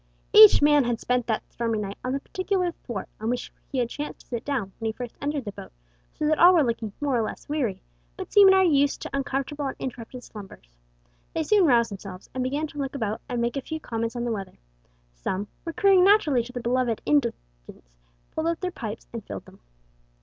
Each 0.33 0.63
man 0.63 0.85
had 0.85 0.99
spent 0.99 1.27
that 1.27 1.43
stormy 1.51 1.77
night 1.77 1.99
on 2.03 2.11
the 2.11 2.19
particular 2.19 2.71
thwart 2.71 3.07
on 3.19 3.29
which 3.29 3.53
he 3.67 3.77
had 3.77 3.87
chanced 3.89 4.21
to 4.21 4.25
sit 4.29 4.43
down 4.43 4.71
when 4.79 4.87
he 4.87 4.91
first 4.91 5.15
entered 5.21 5.45
the 5.45 5.51
boat, 5.51 5.71
so 6.15 6.25
that 6.25 6.39
all 6.39 6.55
were 6.55 6.63
looking 6.63 6.91
more 6.99 7.15
or 7.15 7.21
less 7.21 7.47
weary, 7.47 7.83
but 8.17 8.33
seamen 8.33 8.55
are 8.55 8.63
used 8.63 9.03
to 9.03 9.11
uncomfortable 9.13 9.67
and 9.67 9.75
interrupted 9.77 10.23
slumbers. 10.23 10.75
They 11.35 11.43
soon 11.43 11.67
roused 11.67 11.91
themselves 11.91 12.31
and 12.33 12.41
began 12.43 12.65
to 12.69 12.79
look 12.79 12.95
about 12.95 13.21
and 13.29 13.39
make 13.39 13.55
a 13.57 13.61
few 13.61 13.79
comments 13.79 14.15
on 14.15 14.23
the 14.23 14.31
weather. 14.31 14.57
Some, 15.13 15.47
recurring 15.65 16.03
naturally 16.03 16.41
to 16.45 16.51
their 16.51 16.63
beloved 16.63 17.03
indulgence, 17.05 17.39
pulled 18.31 18.47
out 18.47 18.59
their 18.59 18.71
pipes 18.71 19.05
and 19.13 19.23
filled 19.23 19.45
them. 19.45 19.59